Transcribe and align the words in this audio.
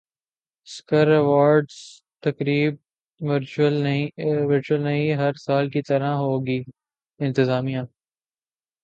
سکر 0.67 1.07
awards 1.07 1.75
تقریب 2.23 2.75
virtual 3.21 3.73
نہیں 4.83 5.13
ہر 5.15 5.33
سال 5.37 5.69
کی 5.69 5.81
طرح 5.81 6.13
ہوگی 6.15 6.61
انتظامیہ 7.19 7.79